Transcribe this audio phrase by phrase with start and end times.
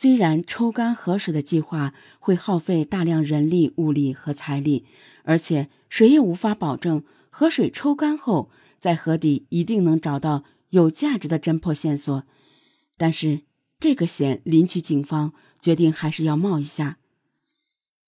[0.00, 4.86] 虽然抽干河水的计划会耗费大量人力、物力和财力，
[5.24, 12.24] 而且谁也无法保证河水抽干后在河底一定能找到有价值的侦破线索，
[12.96, 13.42] 但是
[13.78, 16.96] 这个险，临区警方决定还是要冒一下。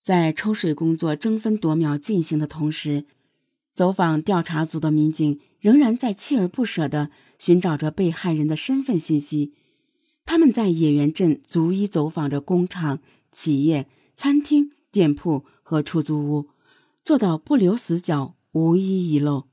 [0.03, 3.05] 在抽水工作争分夺秒进行的同时，
[3.75, 9.53] 走访调查组的民警仍然在锲而不舍地寻找着被害人的身份信息。
[10.25, 13.01] 他们在野原镇逐一走访着工厂、
[13.31, 16.49] 企业、餐厅、店铺和出租屋，
[17.05, 19.45] 做到不留死角、无一遗漏。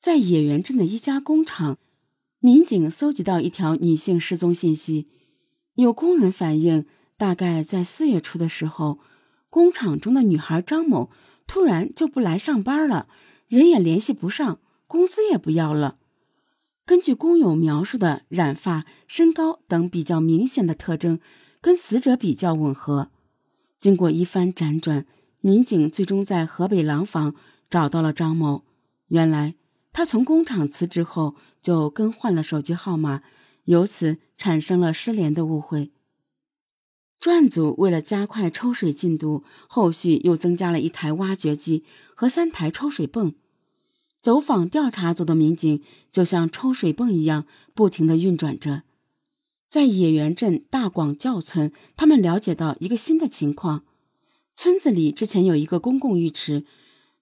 [0.00, 1.78] 在野原镇的一家工厂，
[2.40, 5.08] 民警搜集到一条女性失踪信息。
[5.74, 6.86] 有工人反映，
[7.16, 8.98] 大概在四月初的时候，
[9.48, 11.10] 工厂中的女孩张某
[11.46, 13.08] 突然就不来上班了，
[13.48, 15.98] 人也联系不上，工资也不要了。
[16.84, 21.20] 根据工友描述的染发、身高等比较明显的特征，
[21.60, 23.10] 跟死者比较吻合。
[23.78, 25.06] 经过一番辗转，
[25.40, 27.34] 民警最终在河北廊坊
[27.70, 28.64] 找到了张某。
[29.08, 29.54] 原来，
[29.92, 33.22] 他从工厂辞职后就更换了手机号码，
[33.64, 35.92] 由此产生了失联的误会。
[37.20, 41.84] 专案组为了加快抽水进度，后续又增加了一台挖掘机
[42.16, 43.34] 和三台抽水泵。
[44.22, 48.84] 走访调查组的民警就像抽水泵一样，不停地运转着。
[49.68, 53.84] 在野原镇大广教村，他们了解到一个新的情况：
[54.54, 56.64] 村子里之前有一个公共浴池，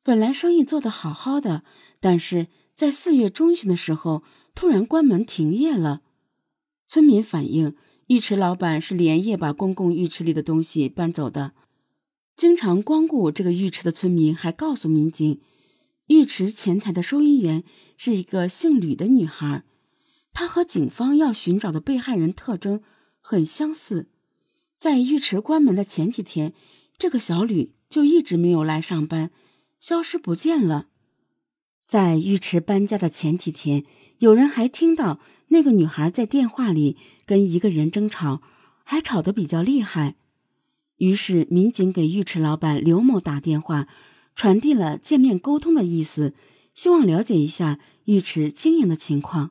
[0.02, 1.62] 本来生意做得好好的，
[2.00, 4.22] 但是在四月中旬的时候
[4.54, 6.02] 突然关门停业了。
[6.86, 7.76] 村民反映，
[8.08, 11.52] 浴池老板是连夜把公共浴池里的东西搬走的。
[12.36, 15.40] 经常光顾这个浴池的村民还告诉民警。
[16.10, 17.62] 浴池前台的收银员
[17.96, 19.62] 是一个姓吕的女孩，
[20.32, 22.82] 她和警方要寻找的被害人特征
[23.20, 24.08] 很相似。
[24.76, 26.52] 在浴池关门的前几天，
[26.98, 29.30] 这个小吕就一直没有来上班，
[29.78, 30.88] 消失不见了。
[31.86, 33.84] 在浴池搬家的前几天，
[34.18, 38.42] 有人还听到那个女孩在电话里跟一个人争吵，
[38.82, 40.16] 还吵得比较厉害。
[40.96, 43.86] 于是民警给浴池老板刘某打电话。
[44.34, 46.34] 传递了见面沟通的意思，
[46.74, 49.50] 希望了解一下浴池经营的情况。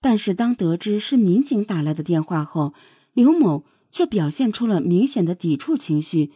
[0.00, 2.74] 但是当得知是民警打来的电话后，
[3.12, 6.30] 刘某却表现出了明显的抵触情绪，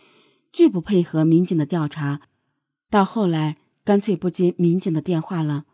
[0.50, 2.22] 拒不配合民警的调查。
[2.88, 5.66] 到后来，干脆不接民警的电话了。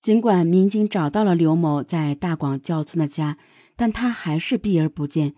[0.00, 3.38] 尽管民警找到了刘某在大广教村的家，
[3.76, 5.34] 但他还是避而不见。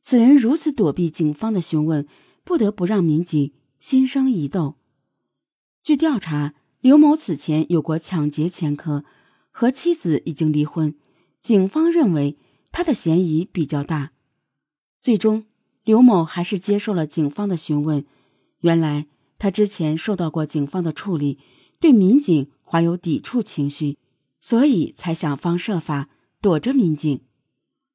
[0.00, 2.06] 此人如此躲避警方的询问，
[2.44, 4.77] 不得不让民警心生疑窦。
[5.88, 9.06] 据调查，刘某此前有过抢劫前科，
[9.50, 10.94] 和妻子已经离婚。
[11.40, 12.36] 警方认为
[12.70, 14.12] 他的嫌疑比较大。
[15.00, 15.46] 最终，
[15.84, 18.04] 刘某还是接受了警方的询问。
[18.60, 19.06] 原来
[19.38, 21.38] 他之前受到过警方的处理，
[21.80, 23.96] 对民警怀有抵触情绪，
[24.42, 26.10] 所以才想方设法
[26.42, 27.18] 躲着民警。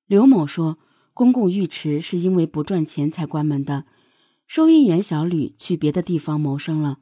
[0.08, 0.80] 刘某说
[1.14, 3.86] ：“公共浴池是因为不赚钱才关门的，
[4.48, 6.98] 收银员小吕去别的地方谋生了。”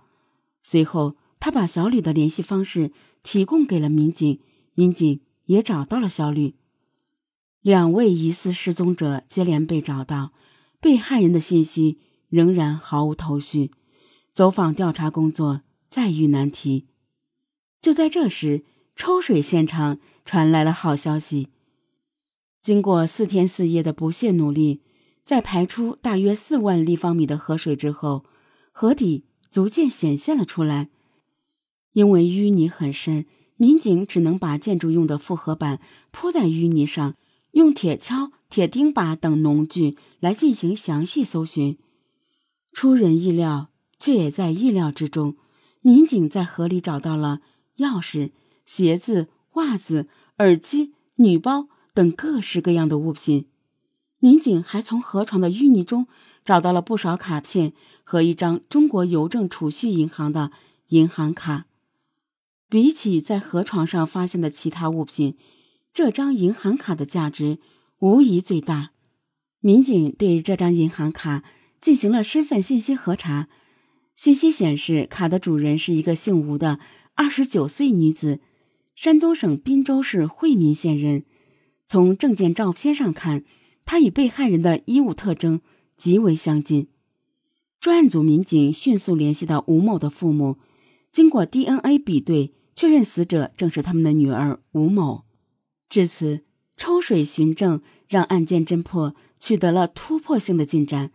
[0.64, 2.92] 随后，他把小吕的联系方式
[3.24, 4.40] 提供给了民警，
[4.76, 6.56] 民警也找到了小吕。
[7.62, 10.34] 两位疑似失踪者接连被找到，
[10.80, 11.98] 被害人的信息
[12.30, 13.72] 仍然毫无头绪，
[14.34, 16.88] 走访调查工作再遇难题。
[17.82, 18.64] 就在这时，
[18.96, 21.50] 抽水现场传来了好消息。
[22.62, 24.82] 经过四天四夜的不懈努力，
[25.24, 28.24] 在排出大约四万立方米的河水之后，
[28.72, 29.26] 河底。
[29.52, 30.90] 逐渐显现了出来，
[31.92, 33.26] 因为淤泥很深，
[33.58, 37.16] 民警只能把建筑用的复合板铺在淤泥上，
[37.52, 41.78] 用铁锹、铁钉耙等农具来进行详细搜寻。
[42.72, 43.70] 出人意料，
[44.00, 45.36] 却也在意料之中，
[45.82, 47.42] 民警在河里找到了
[47.78, 48.32] 钥匙、
[48.66, 50.08] 鞋子、袜子、
[50.38, 53.48] 耳机、女包等各式各样的物品。
[54.22, 56.08] 民警还从河床的淤泥中。
[56.44, 57.72] 找到了不少卡片
[58.04, 60.52] 和一张中国邮政储蓄银行的
[60.88, 61.68] 银行卡。
[62.68, 65.38] 比起在河床上发现的其他物品，
[65.94, 67.60] 这张银行卡的价值
[68.00, 68.90] 无疑最大。
[69.60, 71.44] 民警对这张银行卡
[71.80, 73.48] 进行了身份信息核查，
[74.16, 76.80] 信息显示，卡的主人是一个姓吴的
[77.14, 78.40] 二十九岁女子，
[78.96, 81.24] 山东省滨州市惠民县人。
[81.86, 83.44] 从证件照片上看，
[83.92, 85.60] 他与被害人的衣物特征。
[85.98, 86.88] 极为相近，
[87.82, 90.60] 专案组民警迅速联系到吴某的父母，
[91.12, 95.26] 经过 DNA 比对，确认死者正是他们的女儿吴某。
[95.90, 96.46] 至此，
[96.78, 101.12] 抽水寻证，让案件侦破取得了突破性的进展。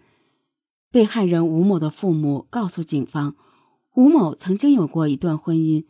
[0.90, 3.36] 被害人吴某的父母告诉警方，
[3.94, 5.86] 吴某曾经有过一段婚姻，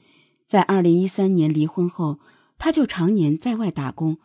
[0.46, 2.20] 在二零一三年离婚后，
[2.56, 4.18] 他就常年在外打工，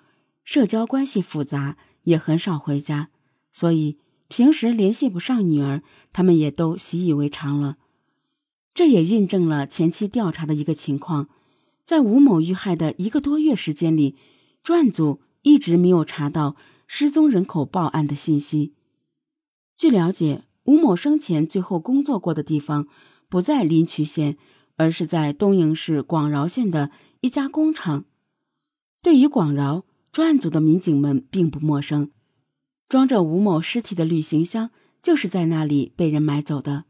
[0.44, 3.10] 社交关系复杂，也很少回家，
[3.52, 5.84] 所以平时联系不上女儿，
[6.14, 7.78] 他们也都习以为常了。
[8.74, 11.28] 这也印证了前期调查的一个情况，
[11.84, 14.16] 在吴某遇害的一个多月时间里，
[14.64, 16.56] 专案组一直没有查到
[16.88, 18.74] 失踪人口报案的信息。
[19.76, 22.88] 据了解，吴某生前最后工作过的地方
[23.28, 24.38] 不在临朐县，
[24.78, 28.06] 而是在东营市广饶县的一家工厂。
[29.02, 32.12] 对于广饶，专案组的民警们并不陌生，
[32.90, 34.72] 装着吴某尸体的旅行箱
[35.02, 36.84] 就是在那里被人买走的。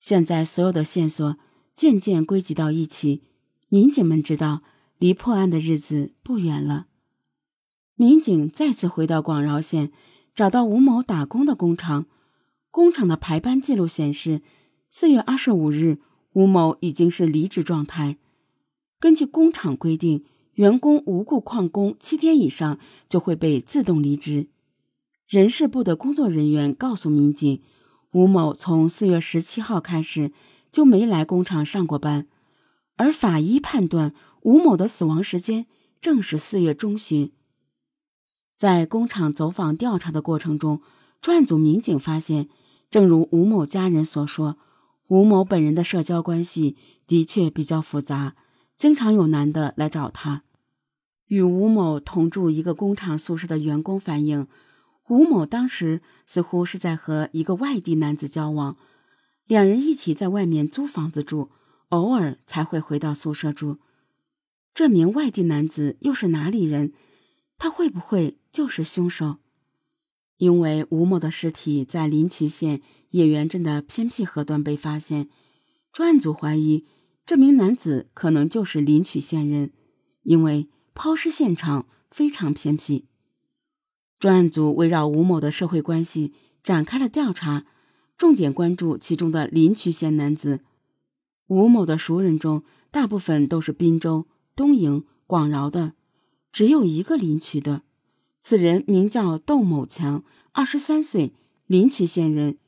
[0.00, 1.36] 现在所有的线索
[1.76, 3.22] 渐渐归集到一起，
[3.68, 4.62] 民警们知道
[4.98, 6.88] 离破案的日子不远了。
[7.94, 9.92] 民警再次回到广饶县，
[10.34, 12.06] 找到吴某打工的工厂。
[12.72, 14.42] 工厂的排班记录显示，
[14.90, 15.98] 四月二十五日，
[16.32, 18.16] 吴某已经是离职状态。
[18.98, 20.24] 根据工厂规定，
[20.62, 22.78] 员工无故旷工七天以上
[23.08, 24.46] 就会被自动离职。
[25.26, 27.60] 人事部的工作人员告诉民警。
[28.12, 30.30] 吴某从四月十七号开始
[30.70, 32.28] 就没来工厂上过班，
[32.96, 35.66] 而法医判断吴某的死亡时间
[36.00, 37.32] 正是四月中旬。
[38.56, 40.80] 在工厂走访调查的过程中，
[41.20, 42.48] 专案组民警发现，
[42.88, 44.58] 正如吴某家人所说，
[45.08, 46.76] 吴某本人的社交关系
[47.08, 48.36] 的确比较复杂，
[48.76, 50.44] 经常有男的来找他。
[51.32, 54.46] 与吴某同住一个工厂宿舍的员工反映。
[55.08, 58.76] 吴某当时似乎是在和一个外地男子交往，
[59.46, 61.50] 两人一起在外面租房子住，
[61.88, 63.78] 偶尔才会回到宿舍住。
[64.74, 66.92] 这名外地男子又是哪里人？
[67.56, 69.36] 他会不会就是凶手？
[70.36, 75.30] 因为吴某的尸体在临朐县野原镇的偏僻河段被发现，
[75.94, 76.84] 专案组怀疑
[77.24, 79.72] 这名男子可能就是临朐县人，
[80.24, 83.06] 因为抛尸现场非常偏僻。
[84.18, 87.64] 专案组围绕吴某的社会关系展开了调查，
[88.16, 90.60] 重点关注其中的临朐县男子。
[91.48, 95.94] 吴某的熟人中，大部分都是滨州、东营、广饶的，
[96.52, 97.82] 只有一个临朐的。
[98.40, 101.32] 此人名叫窦某强，二十三岁，
[101.66, 102.58] 临朐县人，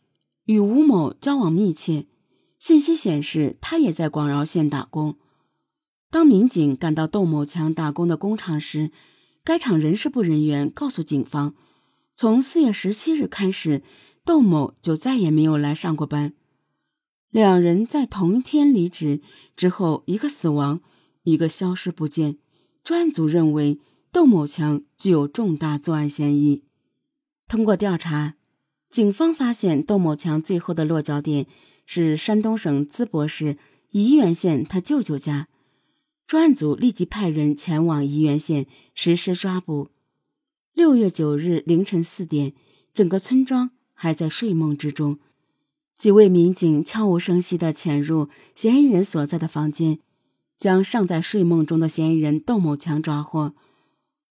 [0.46, 2.06] 与吴某交往密切。
[2.58, 5.16] 信息显示，他也在广饶县打工。
[6.14, 8.93] 当民警赶到窦某强打工的工厂时，
[9.43, 11.56] 该厂人事部人员告诉警方，
[12.14, 13.82] 从四月十七日开始，
[14.25, 16.32] 窦某就再也没有来上过班。
[17.31, 19.22] 两人在同一天离职
[19.56, 20.81] 之后，一个死亡，
[21.25, 22.38] 一个消失不见。
[22.84, 23.81] 专案组认为
[24.12, 26.62] 窦某强具有重大作案嫌疑。
[27.49, 28.37] 通过调查，
[28.88, 31.49] 警方发现窦某强最后的落脚点
[31.84, 33.56] 是山东省淄博市
[33.90, 35.49] 沂源县他舅舅家。
[36.26, 39.90] 专案组立即派人前往沂源县实施抓捕。
[40.72, 42.54] 六月九日凌晨四点，
[42.92, 45.18] 整个村庄还在睡梦之中。
[45.96, 50.00] 几位民警悄无声息地潜入嫌疑人所在的房间，
[50.58, 53.54] 将尚在睡梦中的嫌疑人窦某强抓获。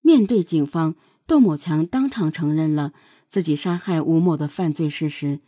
[0.02, 0.96] 面对警方，
[1.26, 2.92] 窦某强当场承认了
[3.30, 5.40] 自己杀害吴某的犯罪事实。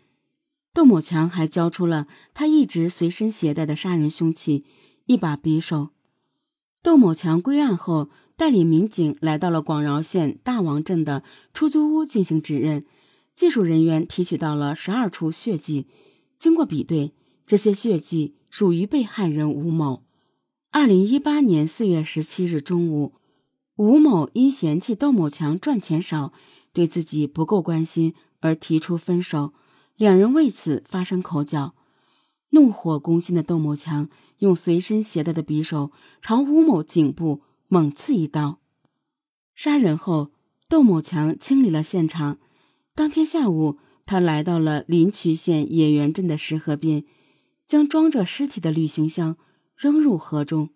[0.74, 4.64] 窦某强还交出了他一直随身携带的杀人凶器——
[5.08, 5.90] 一把匕首。
[6.86, 12.86] 窦某强归案后，带领民警来到了广饶县大王镇的出租屋进行指认。
[13.34, 15.88] 技术人员提取到了十二处血迹，
[16.38, 17.12] 经过比对，
[17.48, 20.04] 这些血迹属于被害人吴某。
[20.70, 23.14] 二零一八年四月十七日中午，
[23.78, 26.34] 吴某因嫌弃窦某强赚钱少，
[26.72, 29.54] 对自己不够关心而提出分手，
[29.98, 31.74] 两人为此发生口角。
[32.56, 34.08] 怒火攻心的窦某强
[34.40, 38.60] 用随身携带的匕首朝吴某颈部猛刺一刀，
[39.54, 40.32] 杀人后，
[40.70, 42.38] 窦某强清理了现场。
[42.96, 47.04] 当天下午，他来到了临朐县野原镇的石河边，
[47.68, 49.36] 将装着尸体的旅行箱
[49.76, 50.70] 扔入河中。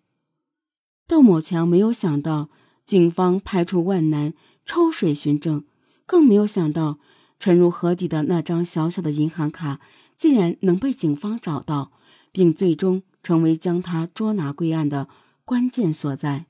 [1.08, 2.50] 窦某强没有想到
[2.84, 4.34] 警方排除万难
[4.66, 5.64] 抽水寻证，
[6.04, 6.98] 更没有想到
[7.38, 9.80] 沉入河底的那张小小的银行卡。
[10.20, 11.92] 竟然能被警方找到，
[12.30, 15.08] 并最终成为将他捉拿归案的
[15.46, 16.44] 关键所在。